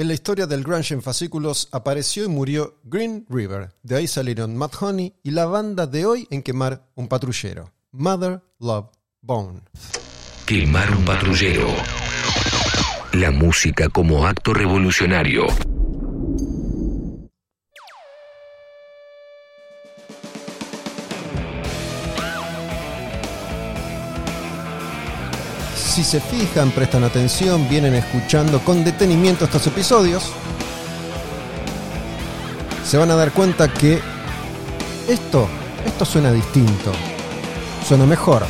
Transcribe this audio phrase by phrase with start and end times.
[0.00, 3.74] En la historia del grunge en fascículos apareció y murió Green River.
[3.82, 8.40] De ahí salieron Matt Honey y la banda de hoy en quemar un patrullero, Mother
[8.60, 8.86] Love
[9.20, 9.60] Bone.
[10.46, 11.68] Quemar un patrullero.
[13.12, 15.48] La música como acto revolucionario.
[26.10, 30.24] Se fijan, prestan atención, vienen escuchando con detenimiento estos episodios,
[32.84, 34.00] se van a dar cuenta que
[35.06, 35.46] esto,
[35.86, 36.90] esto suena distinto,
[37.86, 38.42] suena mejor.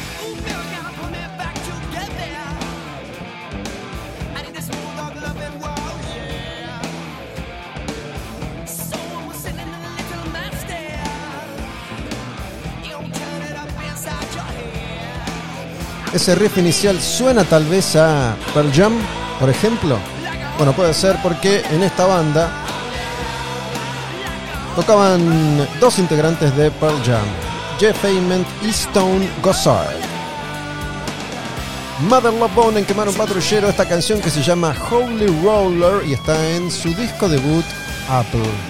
[16.13, 18.99] Ese riff inicial suena tal vez a Pearl Jam,
[19.39, 19.97] por ejemplo.
[20.57, 22.51] Bueno, puede ser porque en esta banda
[24.75, 27.25] tocaban dos integrantes de Pearl Jam,
[27.79, 29.95] Jeff Ament y Stone Gossard.
[32.09, 36.15] Mother Love Bone en Quemar un Patrullero, esta canción que se llama Holy Roller y
[36.15, 37.65] está en su disco debut
[38.09, 38.70] Apple.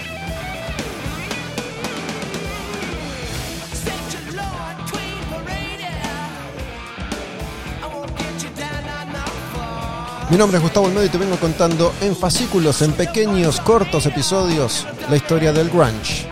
[10.30, 14.86] Mi nombre es Gustavo Olmedo y te vengo contando en fascículos, en pequeños, cortos episodios,
[15.08, 16.30] la historia del grunge.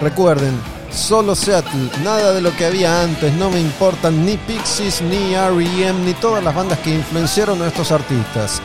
[0.00, 0.54] Recuerden,
[0.92, 6.04] solo Seattle, nada de lo que había antes, no me importan ni Pixies, ni R.E.M.,
[6.04, 8.62] ni todas las bandas que influenciaron a estos artistas.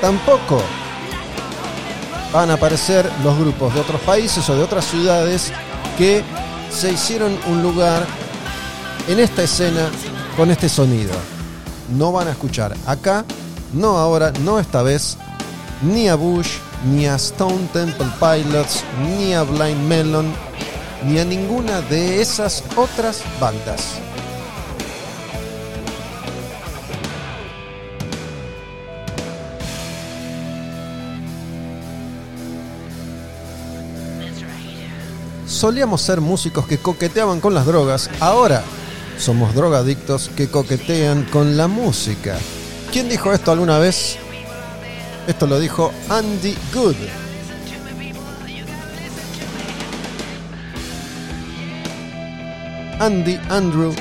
[0.00, 0.62] Tampoco
[2.32, 5.52] van a aparecer los grupos de otros países o de otras ciudades
[5.98, 6.24] que
[6.70, 8.06] se hicieron un lugar
[9.06, 9.90] en esta escena
[10.34, 11.12] con este sonido.
[11.94, 13.26] No van a escuchar acá
[13.72, 15.16] no ahora, no esta vez,
[15.82, 20.32] ni a Bush, ni a Stone Temple Pilots, ni a Blind Melon,
[21.04, 24.00] ni a ninguna de esas otras bandas.
[35.46, 38.62] Solíamos ser músicos que coqueteaban con las drogas, ahora
[39.18, 42.36] somos drogadictos que coquetean con la música.
[42.96, 44.16] ¿Quién dijo esto alguna vez?
[45.26, 46.96] Esto lo dijo Andy Good.
[52.98, 53.94] Andy Andrew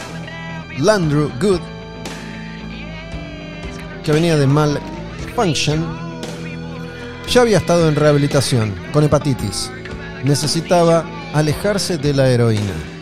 [0.78, 1.60] Landrew Good,
[4.06, 4.80] que venía de Mal
[5.36, 5.86] Function,
[7.30, 9.72] ya había estado en rehabilitación con hepatitis.
[10.24, 12.95] Necesitaba alejarse de la heroína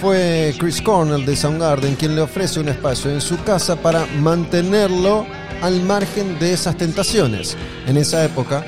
[0.00, 5.26] fue Chris Cornell de Soundgarden quien le ofrece un espacio en su casa para mantenerlo
[5.60, 7.56] al margen de esas tentaciones.
[7.86, 8.64] En esa época,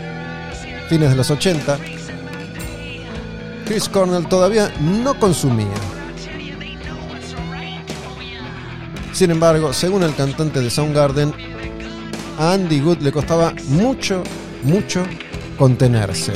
[0.89, 1.79] fines de los 80,
[3.65, 5.69] Chris Cornell todavía no consumía.
[9.13, 11.33] Sin embargo, según el cantante de Soundgarden,
[12.39, 14.23] a Andy Good le costaba mucho,
[14.65, 15.03] mucho
[15.57, 16.33] contenerse.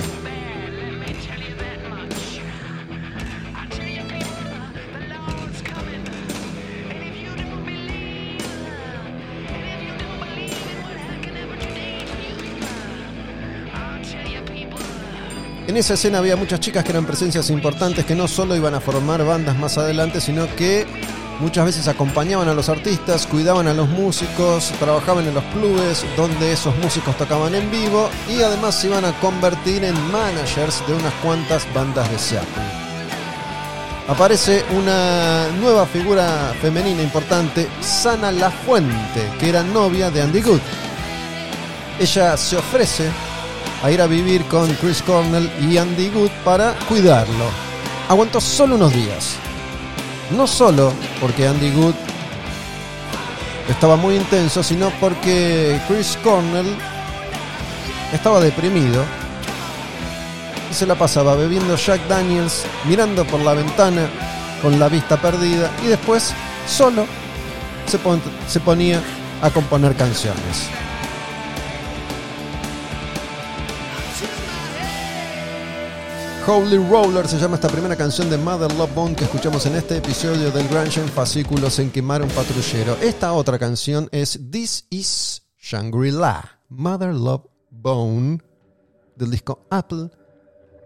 [15.77, 18.81] En esa escena había muchas chicas que eran presencias importantes que no solo iban a
[18.81, 20.87] formar bandas más adelante, sino que
[21.39, 26.51] muchas veces acompañaban a los artistas, cuidaban a los músicos, trabajaban en los clubes donde
[26.51, 31.13] esos músicos tocaban en vivo y además se iban a convertir en managers de unas
[31.23, 32.63] cuantas bandas de Seattle.
[34.09, 40.61] Aparece una nueva figura femenina importante, Sana La Fuente, que era novia de Andy Good.
[42.01, 43.11] Ella se ofrece
[43.83, 47.47] a ir a vivir con Chris Cornell y Andy Good para cuidarlo.
[48.09, 49.37] Aguantó solo unos días.
[50.31, 51.95] No solo porque Andy Good
[53.69, 56.75] estaba muy intenso, sino porque Chris Cornell
[58.13, 59.05] estaba deprimido
[60.71, 64.09] y se la pasaba bebiendo Jack Daniels, mirando por la ventana
[64.63, 66.33] con la vista perdida y después
[66.67, 67.07] solo
[67.87, 67.99] se,
[68.49, 69.01] se ponía
[69.43, 70.69] a componer canciones.
[76.49, 79.97] Holy Roller se llama esta primera canción de Mother Love Bone que escuchamos en este
[79.97, 82.97] episodio del Grunge en Fascículos en Quemar un Patrullero.
[83.03, 88.39] Esta otra canción es This is Shangri-La, Mother Love Bone,
[89.17, 90.09] del disco Apple,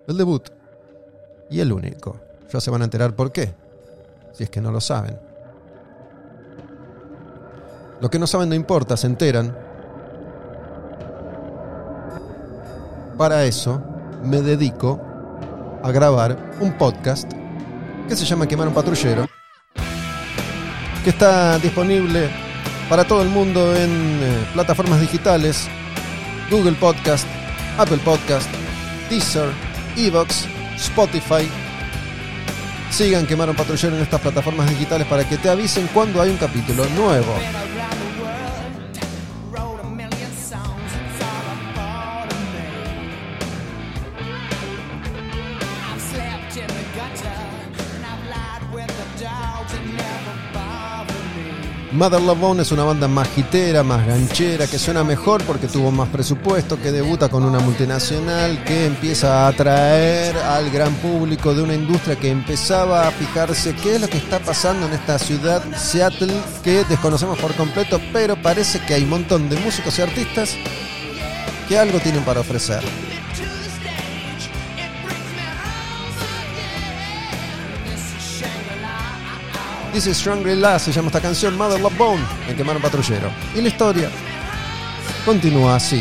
[0.09, 0.49] el debut
[1.51, 2.19] y el único.
[2.51, 3.55] Ya se van a enterar por qué,
[4.33, 5.19] si es que no lo saben.
[8.01, 9.71] Lo que no saben no importa, se enteran.
[13.21, 13.83] para eso
[14.25, 14.99] me dedico
[15.83, 17.31] a grabar un podcast
[18.09, 19.29] que se llama Quemar un Patrullero,
[21.05, 22.29] que está disponible
[22.89, 25.69] para todo el mundo en eh, plataformas digitales,
[26.51, 27.27] Google Podcast,
[27.79, 28.49] Apple Podcast,
[29.09, 29.49] Deezer,
[29.97, 30.47] Evox,
[30.77, 31.49] Spotify.
[32.91, 36.37] Sigan Quemar un Patrullero en estas plataformas digitales para que te avisen cuando hay un
[36.37, 37.35] capítulo nuevo.
[52.01, 55.91] Mother Love Bone es una banda más gitera, más ganchera, que suena mejor porque tuvo
[55.91, 61.61] más presupuesto, que debuta con una multinacional, que empieza a atraer al gran público de
[61.61, 65.63] una industria que empezaba a fijarse qué es lo que está pasando en esta ciudad,
[65.77, 66.33] Seattle,
[66.65, 70.57] que desconocemos por completo, pero parece que hay un montón de músicos y artistas
[71.69, 72.83] que algo tienen para ofrecer.
[79.93, 83.29] This is Shangri-La se llama esta canción Mother Love Bone en Quemar un Patrullero.
[83.57, 84.09] Y la historia
[85.25, 86.01] continúa así.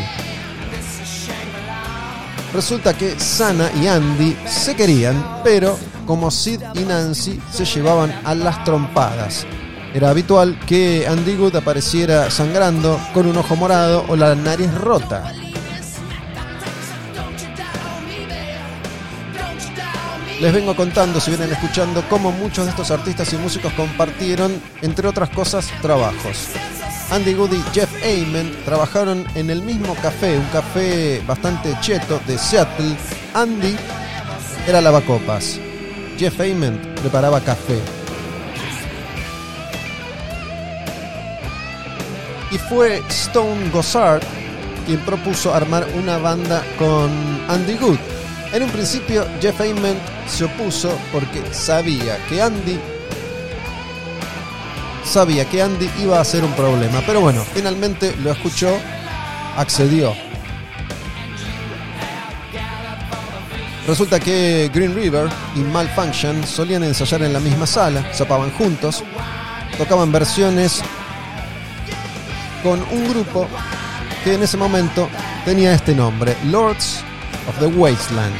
[2.53, 5.75] Resulta que Sana y Andy se querían, pero
[6.05, 9.47] como Sid y Nancy se llevaban a las trompadas.
[9.91, 15.33] Era habitual que Andy Good apareciera sangrando con un ojo morado o la nariz rota.
[20.39, 25.05] Les vengo contando, si vienen escuchando, cómo muchos de estos artistas y músicos compartieron, entre
[25.05, 26.47] otras cosas, trabajos.
[27.11, 32.37] Andy Good y Jeff Ayman trabajaron en el mismo café, un café bastante cheto de
[32.37, 32.95] Seattle.
[33.33, 33.75] Andy
[34.65, 35.59] era lavacopas.
[36.17, 37.77] Jeff Ayman preparaba café.
[42.49, 44.23] Y fue Stone Gossard
[44.85, 47.11] quien propuso armar una banda con
[47.49, 47.99] Andy Good
[48.51, 49.97] en un principio, Jeff Ayman
[50.27, 52.79] se opuso porque sabía que Andy
[55.09, 58.77] sabía que Andy iba a ser un problema, pero bueno, finalmente lo escuchó,
[59.57, 60.13] accedió.
[63.87, 69.03] Resulta que Green River y Malfunction solían ensayar en la misma sala, zapaban juntos,
[69.79, 70.81] tocaban versiones
[72.61, 73.47] con un grupo
[74.23, 75.09] que en ese momento
[75.43, 77.03] tenía este nombre, Lords
[77.59, 78.35] the Wasteland.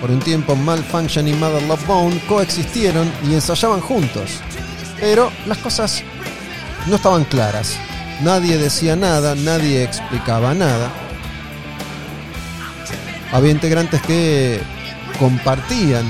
[0.00, 4.40] Por un tiempo Malfunction y Mother Love Bone coexistieron y ensayaban juntos,
[4.98, 6.02] pero las cosas
[6.86, 7.76] no estaban claras.
[8.20, 10.90] Nadie decía nada, nadie explicaba nada.
[13.32, 14.60] Había integrantes que
[15.18, 16.04] compartían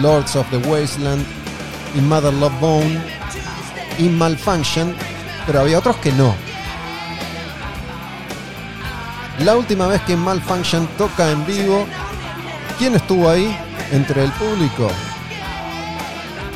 [0.00, 1.24] Lords of the Wasteland
[1.94, 3.00] y Mother Love Bone
[3.98, 4.94] y Malfunction,
[5.46, 6.34] pero había otros que no.
[9.40, 11.86] La última vez que Malfunction toca en vivo,
[12.78, 13.56] ¿quién estuvo ahí
[13.90, 14.88] entre el público?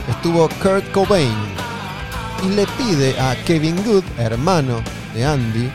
[0.09, 1.35] Estuvo Kurt Cobain
[2.45, 4.81] y le pide a Kevin Good, hermano
[5.15, 5.71] de Andy,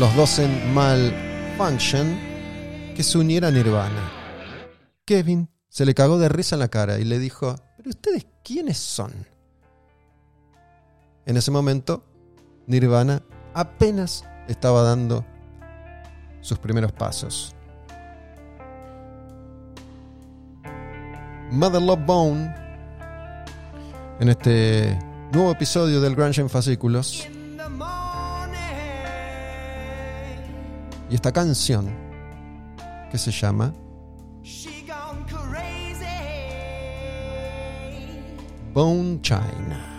[0.00, 2.18] los dos en Malfunction,
[2.96, 4.10] que se uniera a Nirvana.
[5.04, 8.78] Kevin se le cagó de risa en la cara y le dijo, ¿pero ustedes quiénes
[8.78, 9.12] son?
[11.26, 12.04] En ese momento,
[12.66, 13.22] Nirvana
[13.52, 15.24] apenas estaba dando
[16.40, 17.54] sus primeros pasos.
[21.50, 22.54] Mother Love Bone,
[24.20, 24.98] en este
[25.32, 27.28] nuevo episodio del Grunge en Fascículos,
[31.10, 31.88] y esta canción
[33.10, 33.72] que se llama
[38.72, 39.93] Bone China.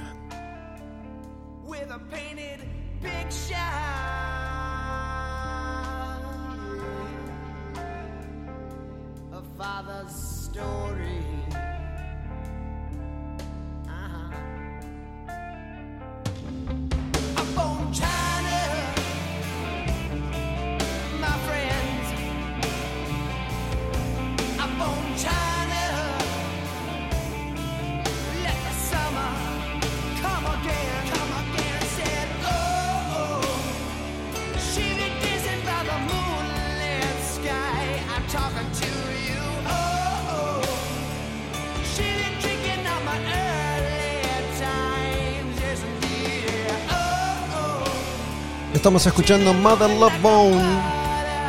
[48.85, 50.61] Estamos escuchando Mother Love Bone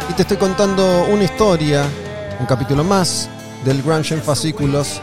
[0.09, 1.85] y te estoy contando una historia,
[2.41, 3.29] un capítulo más
[3.63, 5.03] del Grunge en Fascículos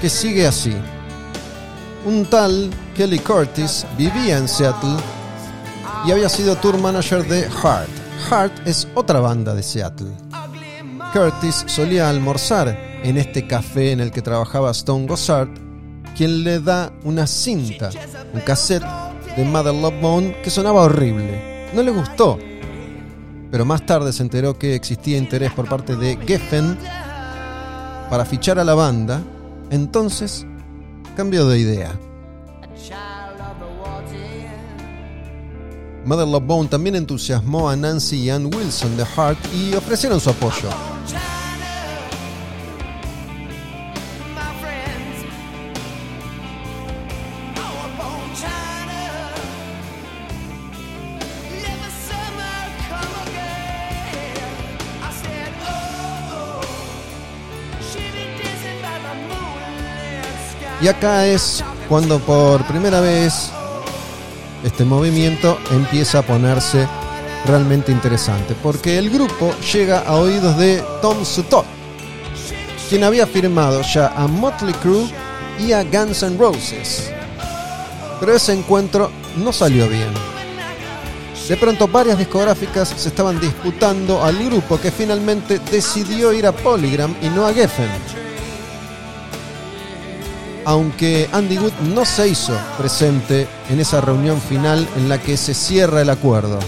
[0.00, 0.74] que sigue así.
[2.04, 4.96] Un tal Kelly Curtis vivía en Seattle
[6.04, 7.90] y había sido tour manager de Heart.
[8.28, 10.10] Heart es otra banda de Seattle.
[11.12, 15.50] Curtis solía almorzar en este café en el que trabajaba Stone Gossard,
[16.16, 17.90] quien le da una cinta,
[18.34, 18.82] un cassette
[19.40, 21.70] de Mother Love Bone que sonaba horrible.
[21.72, 22.38] No le gustó,
[23.50, 26.76] pero más tarde se enteró que existía interés por parte de Geffen
[28.10, 29.22] para fichar a la banda,
[29.70, 30.46] entonces
[31.16, 31.98] cambió de idea.
[36.04, 40.30] Mother Love Bone también entusiasmó a Nancy y Ann Wilson de Heart y ofrecieron su
[40.30, 40.68] apoyo.
[60.82, 63.50] Y acá es cuando por primera vez
[64.64, 66.88] este movimiento empieza a ponerse
[67.46, 71.66] realmente interesante, porque el grupo llega a oídos de Tom Sutok,
[72.88, 75.10] quien había firmado ya a Motley Crue
[75.58, 77.10] y a Guns N' Roses.
[78.18, 80.12] Pero ese encuentro no salió bien.
[81.46, 87.14] De pronto varias discográficas se estaban disputando al grupo que finalmente decidió ir a Polygram
[87.20, 88.19] y no a Geffen
[90.70, 95.52] aunque Andy Wood no se hizo presente en esa reunión final en la que se
[95.52, 96.60] cierra el acuerdo.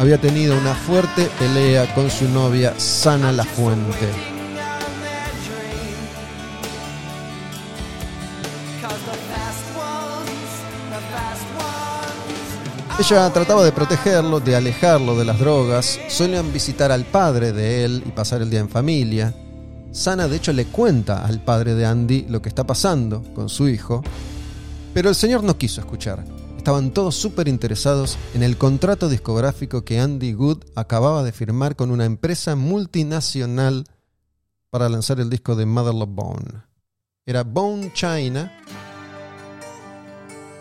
[0.00, 4.08] Había tenido una fuerte pelea con su novia Sana La Fuente.
[12.98, 16.00] Ella trataba de protegerlo, de alejarlo de las drogas.
[16.08, 19.32] Solían visitar al padre de él y pasar el día en familia.
[19.96, 23.66] Sana de hecho le cuenta al padre de Andy lo que está pasando con su
[23.66, 24.02] hijo,
[24.92, 26.22] pero el señor no quiso escuchar.
[26.58, 31.90] Estaban todos súper interesados en el contrato discográfico que Andy Good acababa de firmar con
[31.90, 33.86] una empresa multinacional
[34.68, 36.62] para lanzar el disco de Mother Love Bone.
[37.24, 38.52] Era Bone China.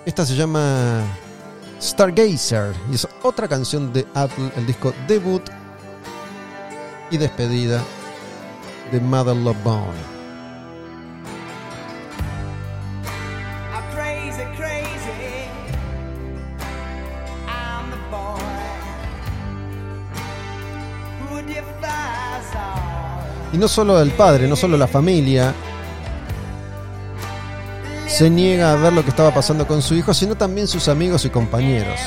[0.05, 1.03] Esta se llama
[1.81, 5.43] Stargazer y es otra canción de Apple, el disco debut
[7.11, 7.83] y despedida
[8.95, 10.15] de Mother Love Bone.
[23.51, 25.53] Y no solo el padre, no solo la familia
[28.07, 31.25] se niega a ver lo que estaba pasando con su hijo, sino también sus amigos
[31.25, 31.99] y compañeros.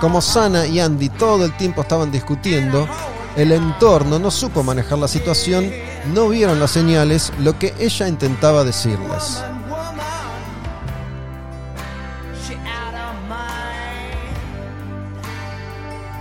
[0.00, 2.88] Como Sana y Andy todo el tiempo estaban discutiendo,
[3.36, 5.70] el entorno no supo manejar la situación,
[6.12, 9.42] no vieron las señales, lo que ella intentaba decirles.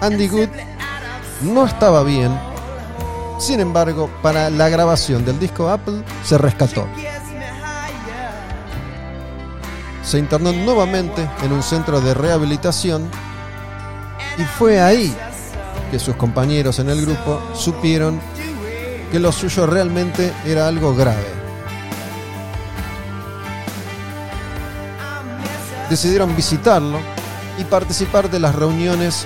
[0.01, 0.49] Andy Good
[1.41, 2.31] no estaba bien,
[3.37, 6.87] sin embargo, para la grabación del disco Apple se rescató.
[10.03, 13.09] Se internó nuevamente en un centro de rehabilitación
[14.37, 15.15] y fue ahí
[15.89, 18.19] que sus compañeros en el grupo supieron
[19.12, 21.25] que lo suyo realmente era algo grave.
[25.89, 27.00] Decidieron visitarlo
[27.58, 29.25] y participar de las reuniones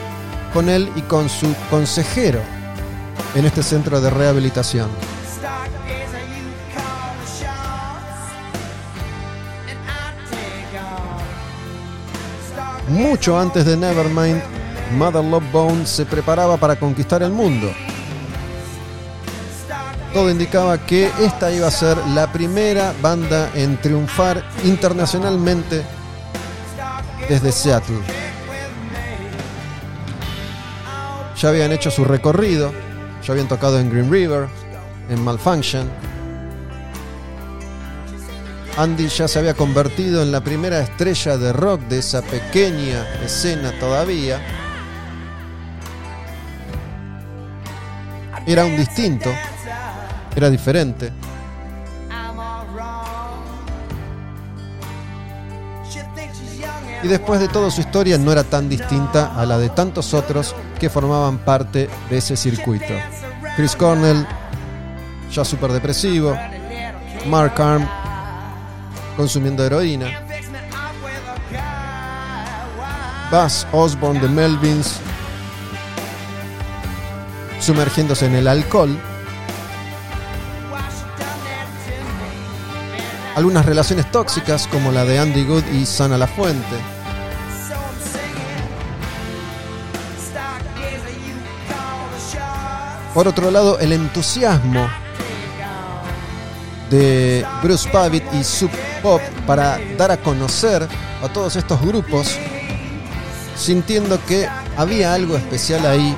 [0.53, 2.39] con él y con su consejero
[3.36, 4.89] en este centro de rehabilitación.
[12.89, 14.52] Mucho antes de Nevermind,
[14.93, 17.71] Mother Love Bone se preparaba para conquistar el mundo.
[20.13, 25.83] Todo indicaba que esta iba a ser la primera banda en triunfar internacionalmente
[27.27, 28.00] desde Seattle.
[31.35, 32.71] Ya habían hecho su recorrido,
[33.25, 34.47] ya habían tocado en Green River,
[35.09, 35.89] en Malfunction.
[38.77, 43.71] Andy ya se había convertido en la primera estrella de rock de esa pequeña escena
[43.79, 44.62] todavía.
[48.45, 49.29] Era un distinto,
[50.35, 51.12] era diferente.
[57.03, 60.55] Y después de todo su historia no era tan distinta a la de tantos otros
[60.79, 62.93] que formaban parte de ese circuito.
[63.55, 64.25] Chris Cornell,
[65.31, 66.38] ya súper depresivo,
[67.27, 67.88] Mark Arm,
[69.17, 70.07] consumiendo heroína,
[73.29, 75.00] Buzz Osborne de Melvins,
[77.63, 79.00] sumergiéndose en el alcohol.
[83.36, 86.75] Algunas relaciones tóxicas como la de Andy Good y Sana La Fuente.
[93.13, 94.86] Por otro lado, el entusiasmo
[96.89, 100.86] de Bruce Pavitt y Sub Pop para dar a conocer
[101.24, 102.38] a todos estos grupos,
[103.55, 106.15] sintiendo que había algo especial ahí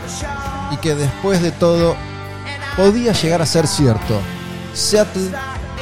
[0.72, 1.96] y que después de todo
[2.76, 4.20] podía llegar a ser cierto.
[4.74, 5.32] Seattle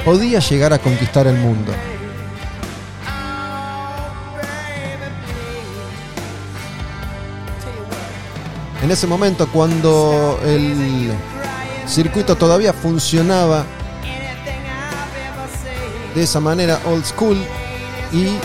[0.06, 1.72] podía llegar a conquistar el mundo.
[8.82, 11.14] En ese momento, cuando el
[11.88, 13.66] circuito todavía funcionaba
[16.14, 17.38] de esa manera old school
[18.12, 18.38] y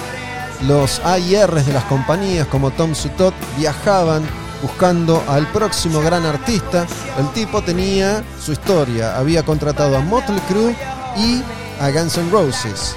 [0.66, 4.22] los AIRs de las compañías como Tom Sutot viajaban
[4.62, 6.86] buscando al próximo gran artista.
[7.18, 10.76] El tipo tenía su historia, había contratado a Motley Crue
[11.16, 11.42] y
[11.80, 12.96] a Guns N' Roses.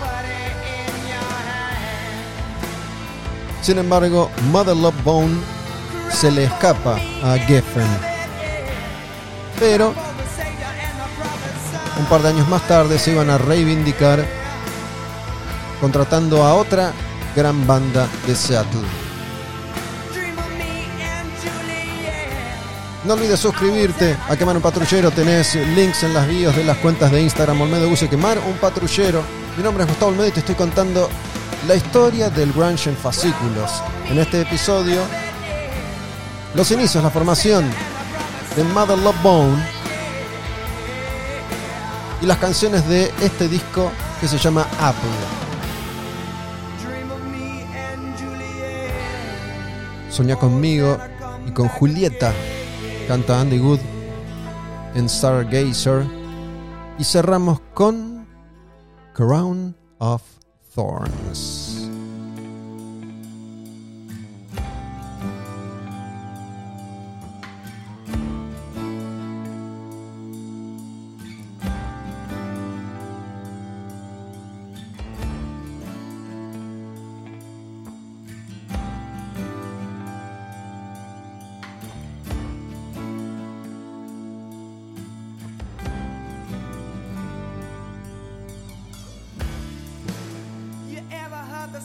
[3.61, 5.39] Sin embargo, Mother Love Bone
[6.11, 7.87] se le escapa a Geffen.
[9.59, 9.93] Pero
[11.99, 14.25] un par de años más tarde se iban a reivindicar
[15.79, 16.91] contratando a otra
[17.35, 19.00] gran banda de Seattle.
[23.03, 25.09] No olvides suscribirte a Quemar un Patrullero.
[25.09, 29.23] Tenés links en las bios de las cuentas de Instagram Olmedo Use Quemar un Patrullero.
[29.57, 31.09] Mi nombre es Gustavo Olmedo y te estoy contando
[31.67, 33.71] la historia del grunge en fascículos.
[34.07, 35.01] En este episodio,
[36.53, 37.67] los inicios, la formación
[38.55, 39.65] de Mother Love Bone
[42.21, 45.09] y las canciones de este disco que se llama Apple.
[50.11, 50.99] Soñá conmigo
[51.47, 52.31] y con Julieta
[53.11, 53.81] canta Andy Good
[54.95, 56.05] en Stargazer
[56.97, 58.25] y cerramos con
[59.13, 60.21] Crown of
[60.73, 61.89] Thorns.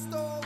[0.05, 0.46] the.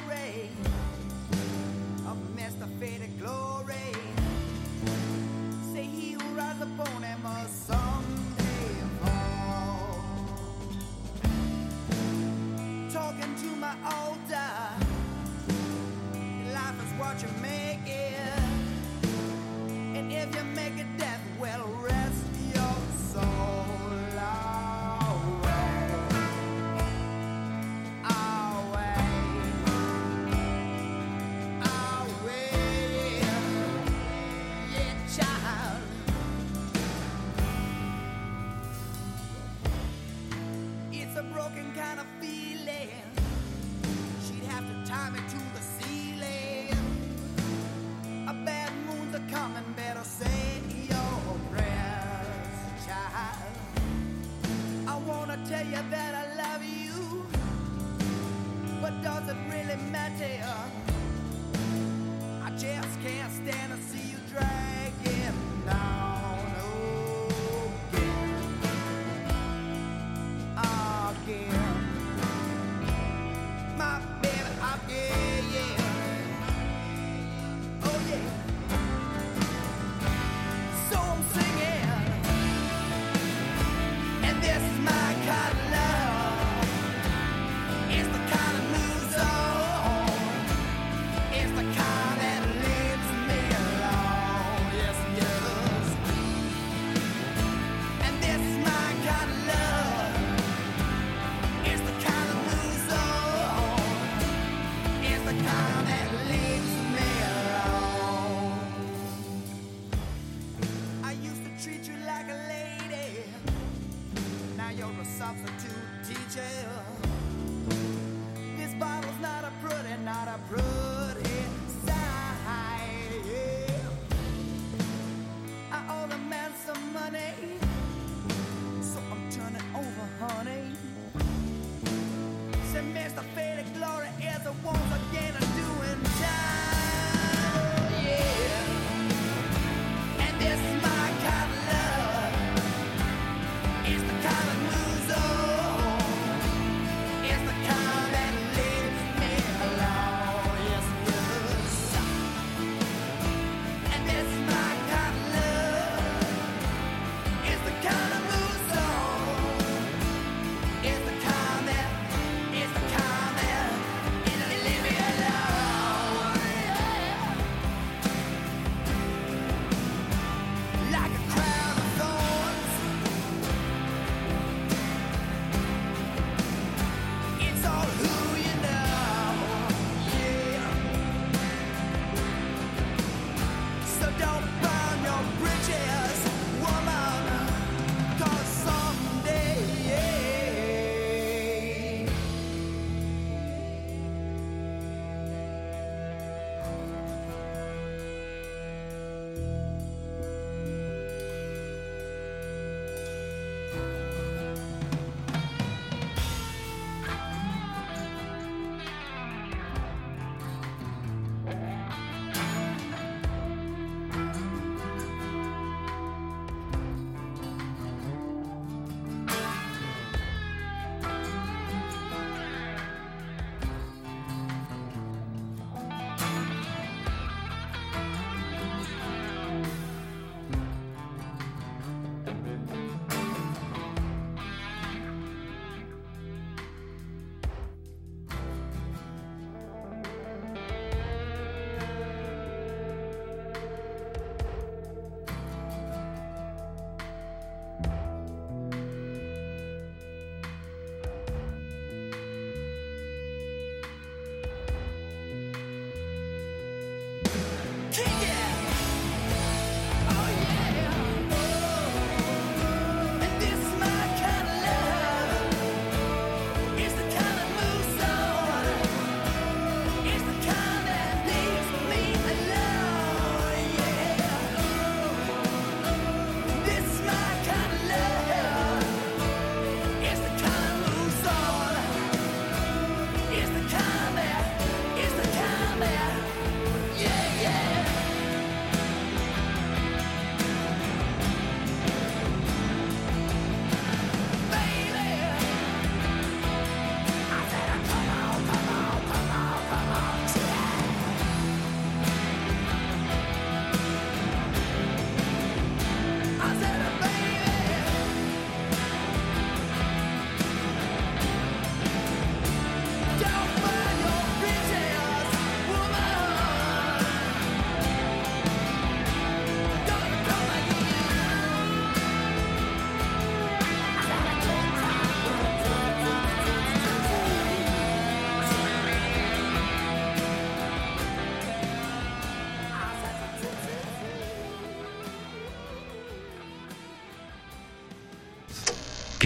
[41.40, 42.90] broken kind of feeling.
[44.24, 46.68] She'd have to tie me to the ceiling.
[48.28, 53.54] A bad moon's a coming, better say your prayers, child.
[54.86, 57.26] I wanna tell you that I love you,
[58.82, 60.44] but does it really matter?
[62.46, 64.69] I just can't stand to see you drag.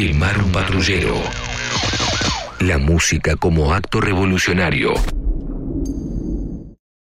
[0.05, 1.15] Quemar un patrullero.
[2.61, 4.93] La música como acto revolucionario.